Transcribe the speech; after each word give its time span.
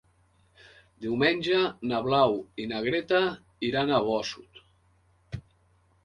Diumenge 1.05 1.57
na 1.91 1.99
Blau 2.07 2.33
i 2.63 2.65
na 2.71 2.79
Greta 2.85 3.19
iran 3.67 3.91
a 3.91 4.01
Bossòst. 4.09 5.43